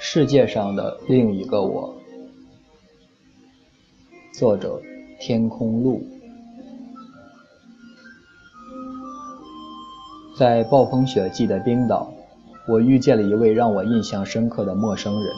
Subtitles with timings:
[0.00, 1.92] 世界上的另一个我，
[4.32, 4.80] 作者：
[5.18, 6.00] 天空路。
[10.38, 12.12] 在暴风雪季的冰岛，
[12.68, 15.32] 我遇见了一位让我印象深刻的陌生人。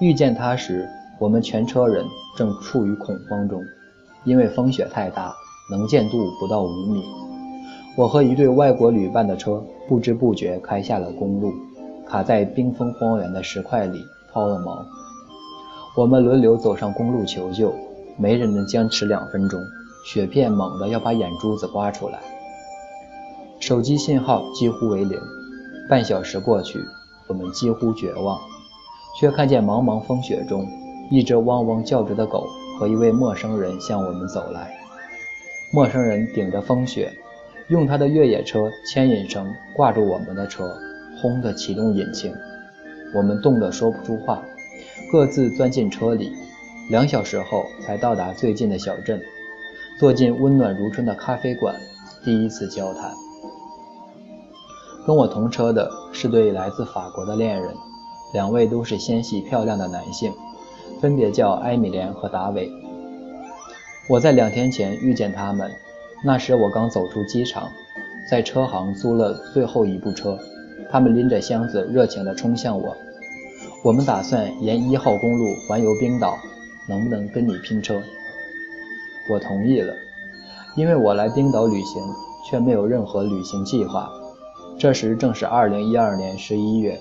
[0.00, 0.88] 遇见他时，
[1.20, 3.62] 我们全车人正处于恐慌中，
[4.24, 5.34] 因为风雪太大，
[5.70, 7.04] 能见度不到五米。
[7.98, 11.52] 我和一对外国旅伴的车不知不觉开下了公路。
[12.12, 14.84] 卡在冰封荒原的石块里抛了锚。
[15.96, 17.74] 我们轮流走上公路求救，
[18.18, 19.58] 没人能坚持两分钟。
[20.04, 22.18] 雪片猛地要把眼珠子刮出来。
[23.60, 25.18] 手机信号几乎为零。
[25.88, 26.78] 半小时过去，
[27.28, 28.38] 我们几乎绝望，
[29.18, 30.68] 却看见茫茫风雪中，
[31.10, 32.46] 一只汪汪叫着的狗
[32.78, 34.70] 和一位陌生人向我们走来。
[35.72, 37.10] 陌生人顶着风雪，
[37.68, 40.76] 用他的越野车牵引绳挂住我们的车。
[41.22, 42.34] 轰的启动引擎，
[43.14, 44.42] 我们冻得说不出话，
[45.12, 46.32] 各自钻进车里。
[46.90, 49.22] 两小时后才到达最近的小镇，
[50.00, 51.76] 坐进温暖如春的咖啡馆，
[52.24, 53.12] 第一次交谈。
[55.06, 57.72] 跟我同车的是对来自法国的恋人，
[58.34, 60.32] 两位都是纤细漂亮的男性，
[61.00, 62.68] 分别叫埃米莲和达维。
[64.08, 65.70] 我在两天前遇见他们，
[66.24, 67.68] 那时我刚走出机场，
[68.28, 70.36] 在车行租了最后一部车。
[70.90, 72.96] 他们拎着箱子，热情地冲向我。
[73.84, 76.36] 我们打算沿一号公路环游冰岛，
[76.88, 78.00] 能不能跟你拼车？
[79.30, 79.92] 我同意了，
[80.76, 82.02] 因为我来冰岛旅行，
[82.48, 84.10] 却没有任何旅行计划。
[84.78, 87.00] 这时正是二零一二年十一月，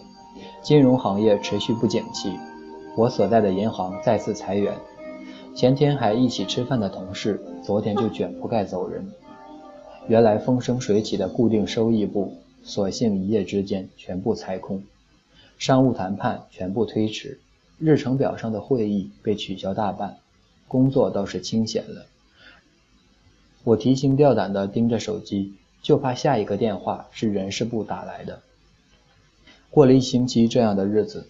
[0.62, 2.32] 金融行业持续不景气，
[2.96, 4.74] 我所在的银行再次裁员。
[5.54, 9.06] 前天还一起吃饭的同事，昨天就卷铺盖走人。
[10.08, 12.41] 原来风生水起的固定收益部。
[12.64, 14.84] 所幸一夜之间全部裁空，
[15.58, 17.40] 商务谈判全部推迟，
[17.80, 20.18] 日程表上的会议被取消大半，
[20.68, 22.06] 工作倒是清闲了。
[23.64, 28.40] 我提心吊胆地盯着手机，就怕下一个电话是人事部打来的。
[29.70, 31.28] 过了一星期这样的日子，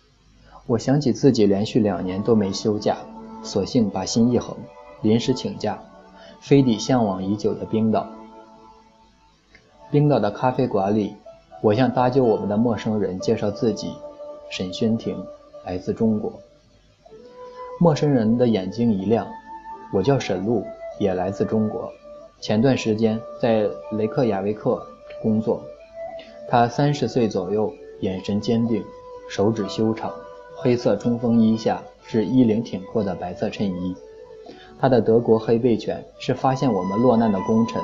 [0.68, 2.97] 我想起自己连续两年都没休假，
[3.44, 4.58] 索性把心一横，
[5.02, 5.84] 临时请假，
[6.40, 8.09] 飞抵向往已久的冰岛。
[9.91, 11.13] 冰岛的咖啡馆里。
[11.62, 13.94] 我向搭救我们的陌生人介绍自己，
[14.50, 15.24] 沈轩婷，
[15.63, 16.34] 来自中国。
[17.79, 19.28] 陌生人的眼睛一亮，
[19.94, 20.66] 我叫沈璐，
[20.97, 21.91] 也来自中国，
[22.40, 24.81] 前段时间在雷克雅未克
[25.22, 25.62] 工作。
[26.50, 28.84] 他三十岁左右，眼神坚定，
[29.29, 30.12] 手指修长，
[30.56, 33.96] 黑色冲锋衣下是衣领挺阔的白色衬衣。
[34.79, 37.79] 他的德国黑背犬是发现我们落难的功臣，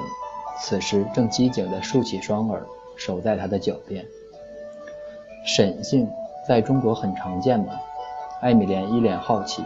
[0.60, 2.66] 此时正机警地竖起双耳。
[3.00, 4.04] 守在他的脚边。
[5.46, 6.10] 沈姓
[6.48, 7.68] 在中国很常见吗？
[8.42, 9.64] 艾米莲一脸好奇。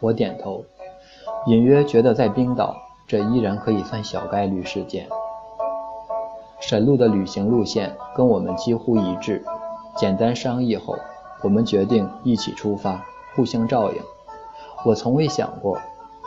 [0.00, 0.64] 我点头，
[1.46, 2.74] 隐约觉得在冰岛，
[3.06, 5.06] 这依然可以算小概率事件。
[6.58, 9.44] 沈路的旅行路线跟我们几乎一致，
[9.94, 10.96] 简单商议后，
[11.42, 13.04] 我们决定一起出发，
[13.34, 14.00] 互相照应。
[14.86, 15.78] 我从未想过，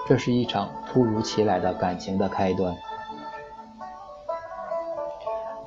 [0.07, 2.77] 这是一场突如其来的感情的开端。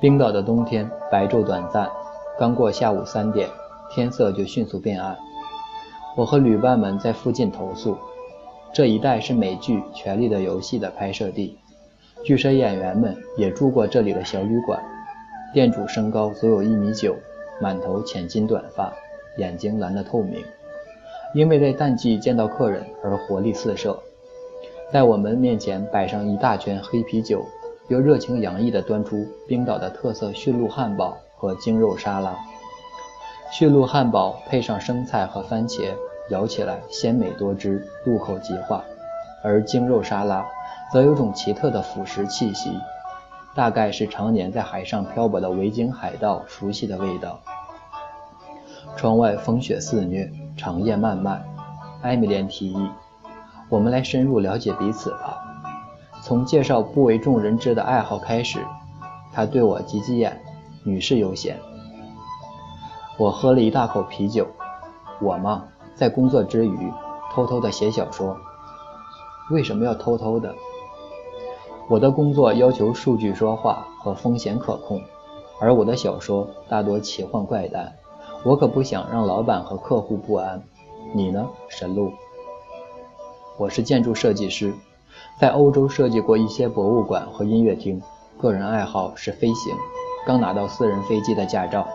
[0.03, 1.89] 冰岛的冬天白昼短暂，
[2.37, 3.47] 刚过下午三点，
[3.89, 5.17] 天色就迅速变暗。
[6.17, 7.97] 我和旅伴们在附近投宿，
[8.73, 11.57] 这一带是美剧《权力的游戏》的拍摄地，
[12.21, 14.77] 剧社演员们也住过这里的小旅馆。
[15.53, 17.15] 店主身高足有一米九，
[17.61, 18.91] 满头浅金短发，
[19.37, 20.43] 眼睛蓝得透明，
[21.33, 23.97] 因为在淡季见到客人而活力四射，
[24.91, 27.45] 在我们面前摆上一大圈黑啤酒。
[27.89, 32.35] 又热情洋溢地端出冰岛的特色驯鹿汉堡和精肉沙拉。
[33.51, 35.93] 驯鹿汉堡配上生菜和番茄，
[36.29, 38.81] 咬起来鲜美多汁，入口即化；
[39.43, 40.45] 而精肉沙拉
[40.91, 42.71] 则有种奇特的腐蚀气息，
[43.53, 47.39] 大概是常年在海上漂泊的维京海盗熟悉的味道。
[48.95, 51.43] 窗外风雪肆虐，长夜漫漫。
[52.01, 52.89] 艾米莲提议
[53.69, 55.42] ：“我们来深入了解彼此吧。”
[56.25, 58.65] 从介绍不为众人知的爱好开始，
[59.33, 60.41] 他对我挤挤眼，
[60.85, 61.59] 女士优先。
[63.17, 64.47] 我喝了一大口啤酒。
[65.19, 66.93] 我嘛，在工作之余
[67.33, 68.37] 偷偷的写小说。
[69.51, 70.55] 为什么要偷偷的？
[71.89, 75.01] 我的工作要求数据说话和风险可控，
[75.59, 77.93] 而我的小说大多奇幻怪诞，
[78.45, 80.63] 我可不想让老板和客户不安。
[81.13, 82.13] 你呢，神鹿？
[83.57, 84.73] 我是建筑设计师。
[85.39, 88.01] 在欧洲设计过一些博物馆和音乐厅，
[88.37, 89.75] 个人爱好是飞行，
[90.25, 91.87] 刚拿到私人飞机的驾照。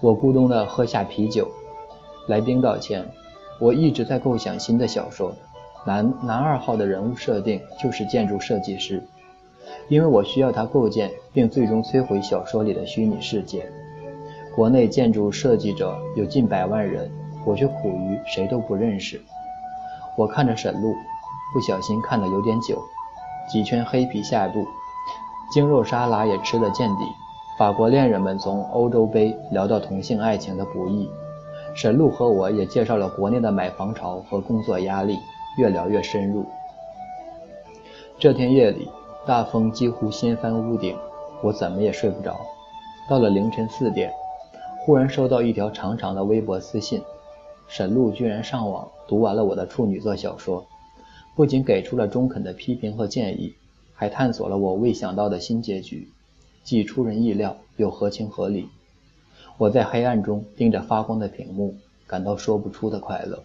[0.00, 1.48] 我咕咚地喝下啤酒。
[2.28, 3.04] 来冰岛前，
[3.58, 5.34] 我一直在构想新的小说。
[5.86, 9.02] 男男二号的人物设定就是建筑设计师，
[9.88, 13.70] 因为我需要他构建并最终摧毁小说里的虚拟世界。
[14.54, 17.10] 国内建筑设计者有近百万人，
[17.44, 19.20] 我却苦于谁都不认识。
[20.16, 20.94] 我看着沈路，
[21.52, 22.82] 不小心看得有点久，
[23.50, 24.66] 几圈黑皮下肚，
[25.50, 27.04] 精肉沙拉也吃得见底。
[27.58, 31.10] 法国恋人们从欧洲杯聊到同性爱情的不易。
[31.74, 35.18] 沈路和我也介绍了国内的买房潮和工作压力，
[35.56, 36.44] 越聊越深入。
[38.18, 38.90] 这天夜里，
[39.24, 40.96] 大风几乎掀翻屋顶，
[41.40, 42.36] 我怎么也睡不着。
[43.08, 44.12] 到了凌晨四点，
[44.84, 47.02] 忽然收到一条长长的微博私信，
[47.68, 50.64] 沈路居然上网读完了我的处女作小说，
[51.38, 53.54] 不仅给出了中肯的批评和建议，
[53.94, 56.08] 还探索了我未想到的新结局，
[56.64, 58.66] 既出人意料又合情合理。
[59.56, 61.76] 我在黑暗中盯着发光的屏幕，
[62.08, 63.44] 感到说不出的快乐。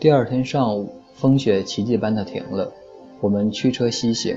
[0.00, 2.72] 第二天上午，风雪奇迹般的停了，
[3.20, 4.36] 我们驱车西行。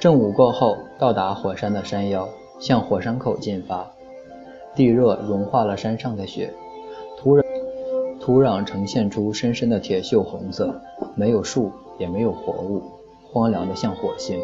[0.00, 2.28] 正午过后，到达火山的山腰，
[2.58, 3.88] 向火山口进发。
[4.74, 6.52] 地热融化了山上的雪，
[8.24, 10.80] 土壤呈现出深深的铁锈红色，
[11.14, 12.80] 没有树，也没有活物，
[13.30, 14.40] 荒凉的像火星。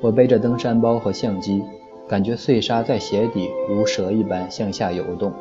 [0.00, 1.62] 我背着登山包和相机。
[2.08, 5.32] 感觉碎沙在鞋底如蛇一般向下游动，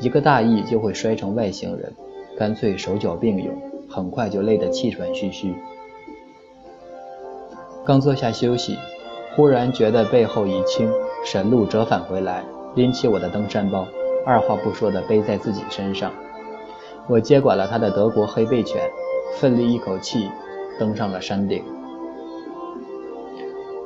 [0.00, 1.92] 一个大意就会摔成外星人，
[2.36, 3.54] 干脆手脚并用，
[3.88, 5.54] 很快就累得气喘吁吁。
[7.84, 8.76] 刚坐下休息，
[9.36, 10.90] 忽然觉得背后一轻，
[11.24, 13.86] 沈路折返回来，拎起我的登山包，
[14.26, 16.12] 二话不说地背在自己身上。
[17.08, 18.82] 我接管了他的德国黑背犬，
[19.36, 20.28] 奋力一口气
[20.78, 21.62] 登上了山顶。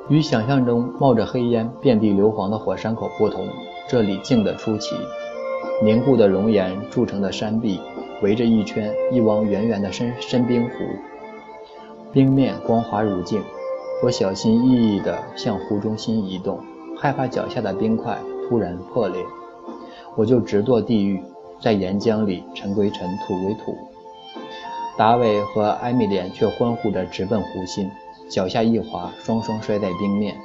[0.08, 3.46] 与想象中冒着黑烟、遍地硫磺的火山口不同，
[3.88, 4.96] 这里静得出奇。
[5.82, 7.78] 凝固的熔岩铸成的山壁，
[8.22, 10.70] 围着一圈一汪远远的深深冰湖，
[12.12, 13.42] 冰面光滑如镜。
[14.02, 16.58] 我小心翼翼地向湖中心移动，
[16.98, 18.18] 害怕脚下的冰块
[18.48, 19.22] 突然破裂。
[20.16, 21.22] 我就直堕地狱，
[21.60, 23.76] 在岩浆里尘归尘，土归土。
[24.96, 27.90] 达维和艾米莲却欢呼着直奔湖心。
[28.30, 30.36] 脚下一滑，双双摔在冰面，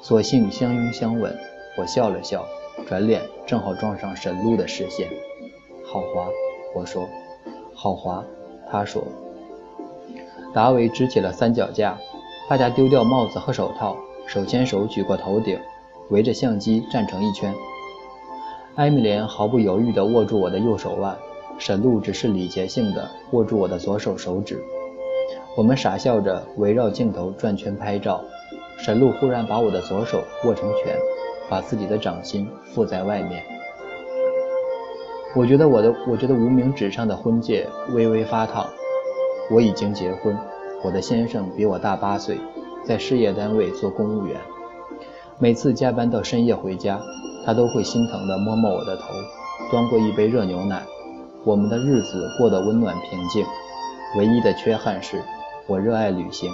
[0.00, 1.36] 索性相拥相吻。
[1.76, 2.46] 我笑了笑，
[2.86, 5.08] 转脸正好撞上沈路的视线。
[5.84, 6.28] 好滑，
[6.74, 7.06] 我说。
[7.74, 8.24] 好滑，
[8.70, 9.04] 他说。
[10.54, 11.98] 达维支起了三脚架，
[12.48, 13.96] 大家丢掉帽子和手套，
[14.26, 15.58] 手牵手举过头顶，
[16.08, 17.54] 围着相机站成一圈。
[18.76, 21.16] 艾米莲毫不犹豫地握住我的右手腕，
[21.58, 24.62] 沈路只是礼节性地握住我的左手手指。
[25.56, 28.22] 我们傻笑着围绕镜头转圈拍照，
[28.76, 30.94] 沈路忽然把我的左手握成拳，
[31.48, 33.42] 把自己的掌心附在外面。
[35.34, 38.66] 我觉得我的，我觉得无名指上的婚戒微微发烫。
[39.50, 40.36] 我已经结婚，
[40.84, 42.36] 我的先生比我大八岁，
[42.84, 44.38] 在事业单位做公务员。
[45.38, 47.00] 每次加班到深夜回家，
[47.46, 49.04] 他都会心疼地摸摸我的头，
[49.70, 50.82] 端过一杯热牛奶。
[51.44, 53.46] 我们的日子过得温暖平静，
[54.18, 55.22] 唯一的缺憾是。
[55.68, 56.50] 我热爱旅行，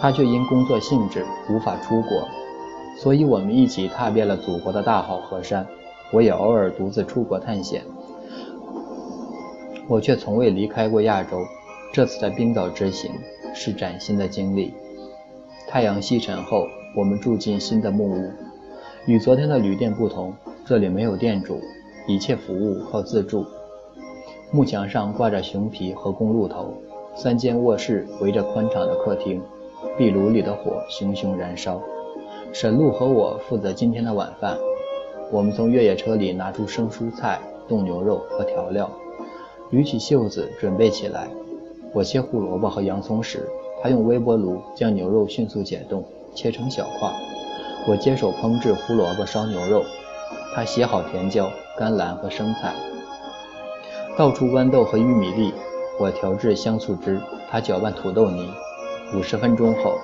[0.00, 2.26] 他却因工作性质无法出国，
[2.98, 5.66] 所以我们一起踏遍了祖国的大好河山。
[6.10, 7.82] 我也偶尔独自出国探险，
[9.88, 11.38] 我却从未离开过亚洲。
[11.92, 13.10] 这次的冰岛之行
[13.54, 14.72] 是崭新的经历。
[15.68, 18.32] 太阳西沉后，我们住进新的木屋，
[19.06, 20.32] 与昨天的旅店不同，
[20.64, 21.60] 这里没有店主，
[22.06, 23.44] 一切服务靠自助。
[24.50, 26.72] 木墙上挂着熊皮和公鹿头。
[27.14, 29.42] 三间卧室围着宽敞的客厅，
[29.98, 31.80] 壁炉里的火熊熊燃烧。
[32.52, 34.56] 沈路和我负责今天的晚饭。
[35.30, 38.90] 我们从越野车里拿出生蔬菜、冻牛肉和调料，
[39.70, 41.28] 捋起袖子准备起来。
[41.92, 43.46] 我切胡萝卜和洋葱时，
[43.82, 46.02] 他用微波炉将牛肉迅速解冻，
[46.34, 47.33] 切成小块。
[47.86, 49.84] 我接手烹制胡萝卜烧牛肉，
[50.54, 52.74] 他洗好甜椒、甘蓝和生菜，
[54.16, 55.52] 倒出豌豆和玉米粒。
[56.00, 58.48] 我调制香醋汁，他搅拌土豆泥。
[59.14, 59.98] 五十分钟后，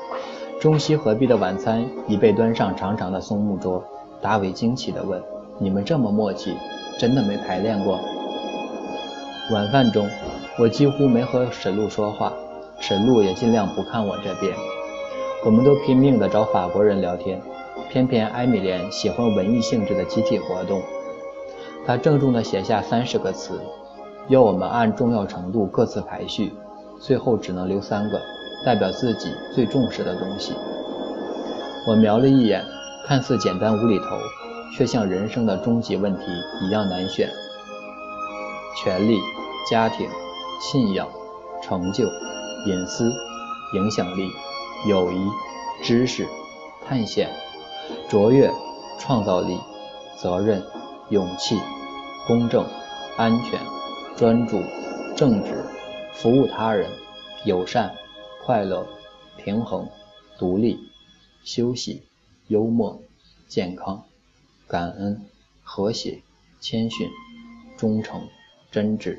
[0.61, 3.83] 中西合璧的晚餐已被端上长长的松木桌。
[4.21, 5.21] 达伟惊奇地问
[5.59, 6.55] ：“你们这么默契，
[6.99, 7.99] 真的没排练过？”
[9.51, 10.09] 晚饭中，
[10.59, 12.33] 我几乎没和沈路说话，
[12.79, 14.55] 沈路也尽量不看我这边。
[15.45, 17.41] 我们都拼命地找法国人聊天，
[17.91, 20.81] 偏偏艾米莲喜欢文艺性质的集体活动。
[21.85, 23.61] 她郑重地写下三十个词。
[24.29, 26.53] 要我们按重要程度各自排序，
[27.01, 28.21] 最后只能留三个，
[28.65, 30.55] 代表自己最重视的东西。
[31.89, 32.65] 我瞄了一眼，
[33.09, 34.05] 看似简单无厘头，
[34.77, 36.23] 却像人生的终极问题
[36.63, 37.29] 一样难选：
[38.77, 39.19] 权力、
[39.69, 40.07] 家庭、
[40.61, 41.09] 信仰、
[41.61, 42.05] 成就、
[42.67, 43.13] 隐私、
[43.75, 44.31] 影响力、
[44.89, 45.29] 友谊、
[45.83, 46.25] 知识、
[46.87, 47.29] 探险、
[48.09, 48.51] 卓越、
[48.99, 49.59] 创造力、
[50.17, 50.63] 责任、
[51.11, 51.59] 勇气、
[52.27, 52.65] 公正、
[53.17, 53.61] 安全、
[54.17, 54.63] 专注、
[55.17, 55.65] 正直、
[56.13, 56.91] 服务他人、
[57.45, 57.95] 友善、
[58.45, 58.87] 快乐、
[59.37, 59.89] 平衡、
[60.39, 60.79] 独立、
[61.45, 62.03] 休息、
[62.49, 63.01] 幽默、
[63.49, 64.05] 健康。
[64.69, 65.27] 感恩、
[65.65, 66.23] 和谐、
[66.61, 67.09] 谦逊、
[67.77, 68.23] 忠诚、
[68.71, 69.19] 真挚。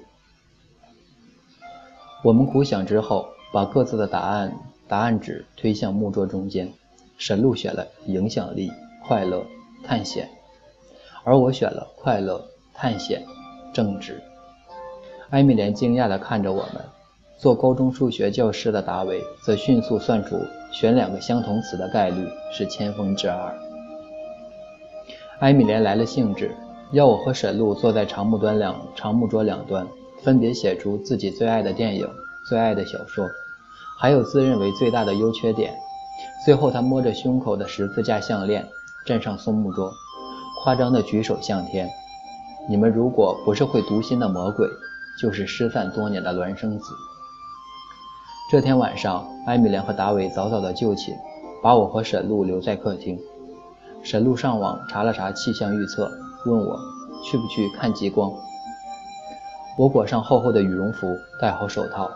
[2.23, 6.71] 我们苦想之后，把各自的答案答案纸推向木桌中间。
[7.21, 8.71] 沈璐选了影响力、
[9.05, 9.45] 快乐、
[9.83, 10.27] 探险，
[11.23, 13.23] 而我选了快乐、探险、
[13.71, 14.19] 正直。
[15.29, 16.81] 艾米莲惊讶地看着我们，
[17.37, 20.35] 做高中数学教师的达维则迅速算出
[20.71, 23.55] 选两个相同词的概率是千分之二。
[25.37, 26.55] 艾米莲来了兴致，
[26.91, 29.87] 要我和沈璐坐在长木端两长木桌两端，
[30.23, 32.09] 分别写出自己最爱的电影、
[32.49, 33.29] 最爱的小说，
[33.99, 35.71] 还有自认为最大的优缺点。
[36.45, 38.67] 最后，他摸着胸口的十字架项链，
[39.05, 39.91] 站上松木桌，
[40.63, 41.87] 夸张地举手向天
[42.67, 44.67] ：“你们如果不是会读心的魔鬼，
[45.19, 46.85] 就是失散多年的孪生子。”
[48.51, 51.15] 这天晚上，艾米莲和达维早早的就寝，
[51.63, 53.17] 把我和沈璐留在客厅。
[54.03, 56.11] 沈璐上网查了查气象预测，
[56.45, 56.79] 问我
[57.23, 58.31] 去不去看极光。
[59.77, 61.07] 我裹上厚厚的羽绒服，
[61.39, 62.09] 戴好手套。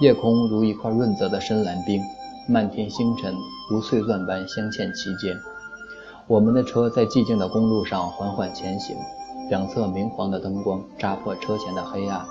[0.00, 2.02] 夜空如一块润泽的深蓝冰，
[2.48, 3.34] 漫天星辰
[3.70, 5.36] 如碎钻般镶嵌其间。
[6.26, 8.96] 我们的车在寂静的公路上缓缓前行，
[9.50, 12.24] 两侧明黄的灯光扎破车前的黑暗，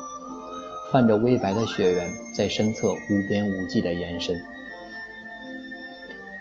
[0.92, 4.36] 泛着微白的雪原在身侧无边无际地延伸。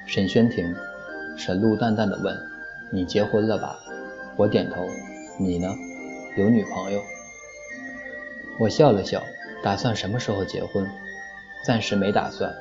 [0.06, 0.74] 沈轩庭。
[1.36, 2.32] 沈璐淡淡的问
[2.92, 3.76] ：“你结婚了吧？”
[4.38, 4.86] 我点头。
[5.36, 5.68] “你呢？
[6.36, 7.02] 有女朋友？”
[8.60, 9.20] 我笑了笑，
[9.60, 10.88] 打算什么时候结婚？
[11.66, 12.54] 暂时没打算。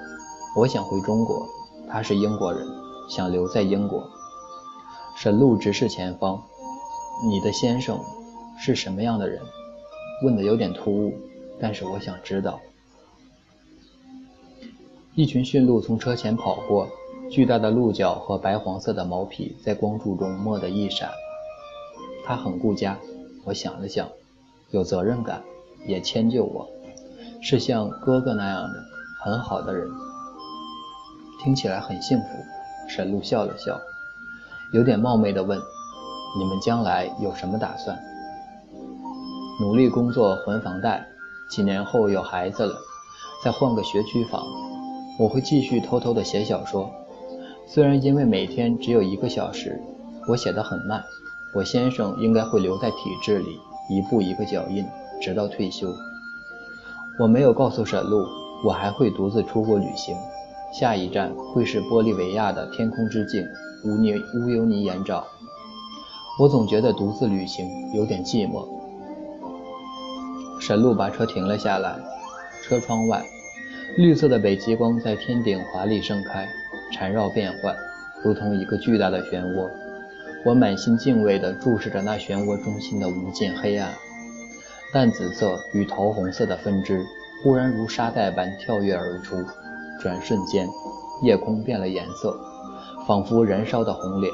[0.55, 1.47] 我想回中国，
[1.89, 2.67] 他是英国人，
[3.09, 4.07] 想留在英国。
[5.15, 6.43] 沈路直视前方
[7.27, 7.99] ：“你的先生
[8.59, 9.41] 是什么样的人？”
[10.23, 11.13] 问的有点突兀，
[11.59, 12.59] 但是我想知道。
[15.15, 16.87] 一群驯鹿从车前跑过。
[17.31, 21.09] 巨大的鹿角和白黄色的毛皮在光柱中蓦地一闪。
[22.23, 22.99] 他很顾家，
[23.43, 24.07] 我想了想，
[24.69, 25.41] 有责任感，
[25.87, 26.69] 也迁就我，
[27.41, 28.73] 是像哥哥那样的
[29.23, 29.89] 很好的人，
[31.43, 32.25] 听起来很幸福。
[32.87, 33.79] 沈璐笑了笑，
[34.71, 35.59] 有点冒昧地问
[36.39, 37.99] ：“你们将来有什么打算？”
[39.59, 41.05] 努力工作还房贷，
[41.49, 42.75] 几年后有孩子了，
[43.43, 44.41] 再换个学区房。
[45.19, 46.89] 我会继续偷偷地写小说。
[47.67, 49.81] 虽然因为每天只有一个小时，
[50.27, 51.03] 我写得很慢，
[51.53, 53.59] 我先生应该会留在体制里，
[53.89, 54.85] 一步一个脚印，
[55.21, 55.93] 直到退休。
[57.19, 58.25] 我没有告诉沈璐，
[58.65, 60.15] 我还会独自出国旅行，
[60.73, 63.47] 下一站会是玻利维亚的天空之镜——
[63.85, 65.23] 乌尼乌尤尼盐沼。
[66.39, 68.67] 我总觉得独自旅行有点寂寞。
[70.59, 71.95] 沈璐把车停了下来，
[72.63, 73.23] 车窗外，
[73.97, 76.47] 绿色的北极光在天顶华丽盛开。
[76.91, 77.75] 缠绕变幻，
[78.23, 79.69] 如同一个巨大的漩涡。
[80.45, 83.93] 我满心敬畏地注视着那漩涡中心的无尽黑暗。
[84.91, 87.03] 淡紫色与桃红色的分支
[87.43, 89.43] 忽然如沙袋般跳跃而出，
[89.99, 90.67] 转瞬间，
[91.21, 92.37] 夜空变了颜色，
[93.07, 94.33] 仿佛燃烧的红莲。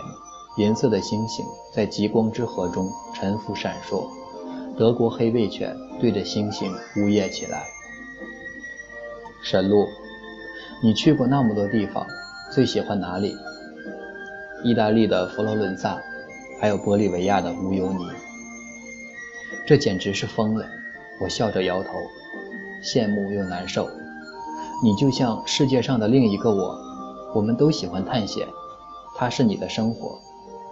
[0.58, 4.08] 银色的星星在极光之河中沉浮闪烁。
[4.78, 7.64] 德国黑背犬对着星星呜咽起来。
[9.44, 9.86] 沈璐，
[10.82, 12.06] 你去过那么多地方。
[12.52, 13.36] 最喜欢哪里？
[14.64, 16.02] 意大利的佛罗伦萨，
[16.60, 18.06] 还有玻利维亚的乌尤尼。
[19.66, 20.66] 这简直是疯了！
[21.22, 21.90] 我笑着摇头，
[22.84, 23.88] 羡慕又难受。
[24.82, 26.80] 你就像世界上的另一个我，
[27.36, 28.48] 我们都喜欢探险，
[29.18, 30.18] 它是你的生活，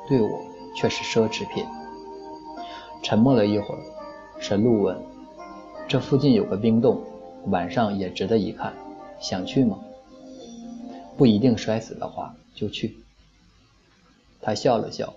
[0.08, 0.30] 对我
[0.76, 1.66] 却是奢侈品。
[3.04, 3.82] 沉默了一会儿，
[4.40, 4.98] 沈璐问
[5.90, 7.02] ：“这附近有个冰洞，
[7.48, 8.74] 晚上也值得一看，
[9.20, 9.78] 想去吗？”
[11.18, 12.96] 不一定摔死的话，就去。
[14.42, 15.16] 他笑了笑，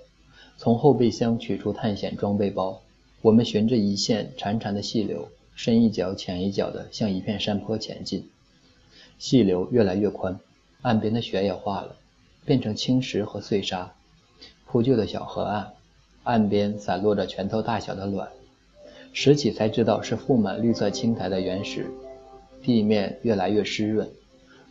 [0.57, 2.81] 从后备箱取出探险装备包。
[3.23, 8.29] 我们循着一线潺潺的细流，深一脚浅一脚的向一片山坡前进。
[9.21, 10.41] 细流越来越宽，
[10.81, 11.95] 岸边的雪也化了，
[12.47, 13.93] 变成青石和碎沙。
[14.67, 15.75] 铺就的小河岸，
[16.23, 18.31] 岸边散落着拳头大小的卵，
[19.13, 21.91] 拾起才知道是覆满绿色青苔的原石。
[22.63, 24.09] 地面越来越湿润。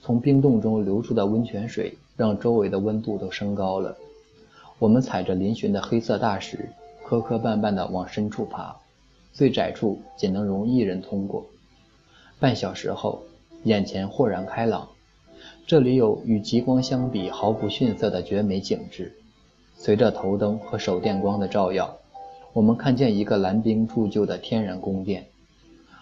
[0.02, 3.96] 从冰洞中流出的温泉水让周围的温度都升高了。
[4.80, 6.70] 我们踩着嶙峋的黑色大石，
[7.06, 8.76] 磕磕绊绊地往深处爬，
[9.32, 11.46] 最窄处仅能容一人通过。
[12.40, 13.24] 半小时后，
[13.64, 14.88] 眼前豁然开朗，
[15.68, 19.14] 这里有与极光相比毫不逊色的绝美景致。
[19.76, 21.98] 随着头灯和手电光的照耀，
[22.54, 25.26] 我们看见一个蓝冰铸就的天然宫殿，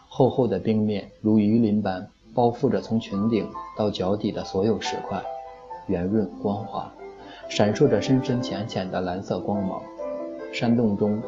[0.08, 5.22] 厚厚的冰面如鱼鳞般包覆着从裙顶到脚底的所有石块，
[5.88, 6.92] 圆润光滑。
[7.50, 9.82] 闪烁着深深浅浅的蓝色光芒。
[10.52, 11.22] 山洞中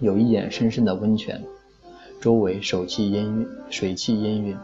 [0.00, 1.42] 有一眼深深的温泉，
[2.20, 4.56] 周围水汽氤氲，水汽氤氲。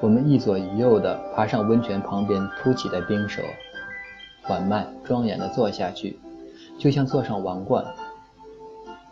[0.00, 3.42] 我们一左一右地爬上温泉旁边凸起的冰舌，
[4.42, 6.18] 缓慢庄严地坐下去，
[6.78, 7.84] 就像坐上王冠、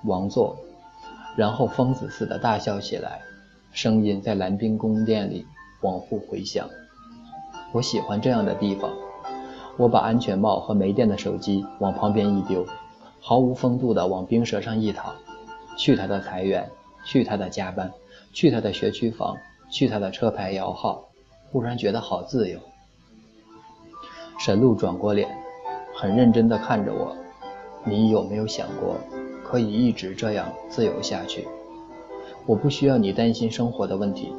[0.04, 0.56] 王座，
[1.36, 3.20] 然后疯子似的大笑起来，
[3.72, 5.46] 声音在蓝冰宫殿里
[5.80, 6.68] 往复回响。
[7.72, 8.90] 我喜欢这样的地方。
[9.78, 12.66] 我把安全帽和没电的手机往旁边一丢，
[13.20, 15.14] 毫无风度地往冰舌上一躺。
[15.78, 16.68] 去他的裁员，
[17.06, 17.90] 去他的加班，
[18.34, 19.38] 去他的学区房，
[19.72, 21.08] 去他的车牌摇号。
[21.50, 22.60] 忽然觉得好自由。
[24.38, 25.28] 沈露转过脸，
[25.94, 27.16] 很认真地看着我
[27.84, 28.96] ：“你有没有想过，
[29.44, 31.48] 可以一直这样自由下去？
[32.46, 34.32] 我不需要你担心生活的问题，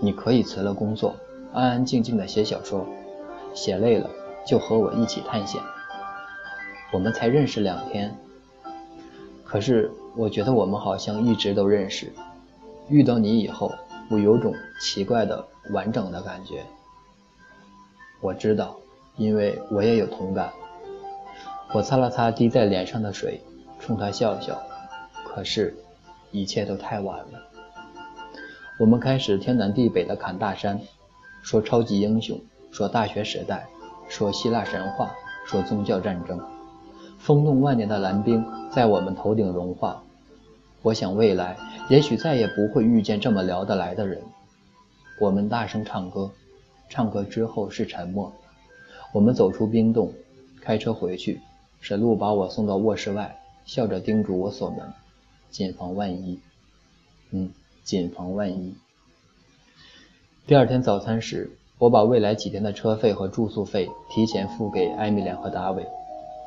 [0.00, 1.14] 你可以辞了工作，
[1.52, 2.86] 安安静静地写小说，
[3.52, 4.08] 写累了。”
[4.46, 5.60] 就和我一起探险。
[6.90, 8.16] 我们才认识两天，
[9.44, 12.10] 可是我觉得我们好像一直都认识。
[12.88, 13.70] 遇到你以后，
[14.10, 16.64] 我有种奇怪的完整的感觉。
[18.20, 18.76] 我知道，
[19.16, 20.50] 因为我也有同感。
[21.72, 23.40] 我擦了擦滴在脸上的水，
[23.78, 24.60] 冲他笑笑。
[25.24, 25.76] 可是，
[26.30, 27.40] 一切都太晚了。
[28.80, 30.80] 我们开始天南地北的侃大山，
[31.42, 33.68] 说超级英雄，说大学时代。
[34.08, 36.40] 说希腊神话，说宗教战争，
[37.18, 40.02] 风动万年的蓝冰在我们头顶融化。
[40.82, 41.56] 我想未来
[41.90, 44.22] 也许再也不会遇见这么聊得来的人。
[45.20, 46.30] 我们大声唱歌，
[46.88, 48.32] 唱歌之后是沉默。
[49.12, 50.12] 我们走出冰洞，
[50.60, 51.40] 开车回去。
[51.80, 54.80] 沈路把我送到卧室外，笑着叮嘱我锁门，
[55.50, 56.38] 谨防万一。
[57.30, 57.50] 嗯，
[57.84, 58.74] 谨防万一。
[60.46, 61.50] 第二天早餐时。
[61.80, 65.86] 我把未来几天的车费和住宿费提前付给艾米莲和达维，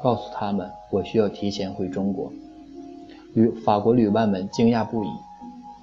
[0.04, 2.34] 告诉他们我需要提前回中国。
[3.34, 5.08] 旅法国旅伴们惊讶不已。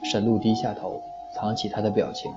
[0.05, 1.01] 沈露低下头，
[1.35, 2.31] 藏起他的表情。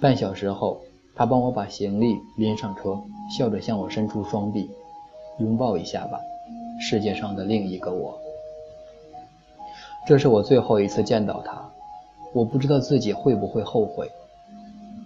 [0.00, 0.80] 半小时后，
[1.14, 2.98] 他帮我把行李拎上车，
[3.36, 4.70] 笑着向我伸出双臂，
[5.38, 6.18] 拥抱一下吧，
[6.80, 8.18] 世界上的另一个我。
[10.06, 11.70] 这是我最后一次见到他，
[12.32, 14.10] 我不知道自己会不会后悔。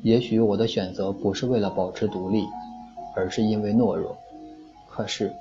[0.03, 2.45] 也许我的选择不是为了保持独立，
[3.17, 4.17] 而是因为懦弱。
[4.89, 5.35] 可是，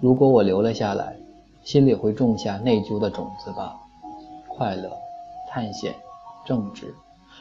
[0.00, 1.16] 如果我留了下来，
[1.64, 3.76] 心里会种下内疚的种子吧？
[4.48, 4.90] 快乐、
[5.48, 5.94] 探险、
[6.44, 6.94] 正直，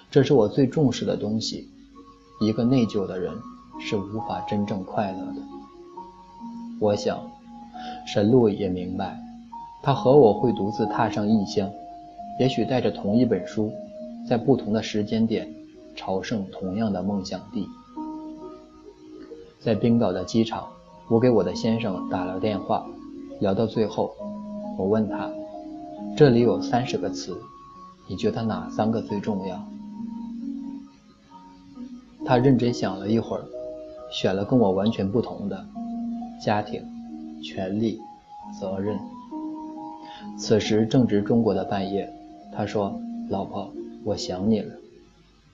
[0.10, 1.68] 这是我最重视的东西。
[2.40, 3.34] 一个内疚的人
[3.80, 5.42] 是无法真正快乐的。
[6.80, 7.20] 我想，
[8.08, 9.20] 沈路也明白，
[9.84, 11.70] 他和我会独自踏上异乡，
[12.40, 13.72] 也许带着同一本书，
[14.28, 15.48] 在不同的时间点。
[15.94, 17.68] 朝圣同样的梦想地，
[19.60, 20.66] 在冰岛的机场，
[21.10, 22.88] 我给我的先生打了电话，
[23.42, 24.16] 聊到最后，
[24.78, 25.28] 我问他
[26.16, 27.36] ：“这里有三十个词，
[28.08, 29.68] 你觉得哪三个最重要？”
[32.24, 33.44] 他认真想了一会儿，
[34.12, 35.66] 选了跟我完全不同的：
[36.40, 36.86] 家庭、
[37.42, 38.00] 权利、
[38.60, 39.00] 责任。
[40.38, 42.14] 此时正值中国的半夜，
[42.56, 43.74] 他说：“老婆，
[44.04, 44.76] 我想你了。”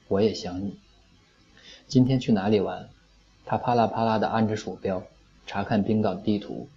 [0.10, 0.78] 我也想你。
[1.88, 2.89] 今天去哪里玩？
[3.45, 5.02] 他啪啦啪啦地按着鼠标，
[5.45, 6.67] 查看冰岛地图。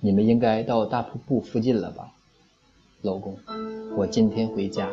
[0.00, 2.12] 你们应该到大瀑布附近了吧？
[3.02, 3.36] 老公，
[3.96, 4.90] 我今天回家。